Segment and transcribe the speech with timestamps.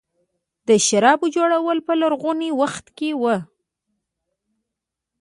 [0.67, 3.35] د شرابو جوړول په لرغوني وخت کې وو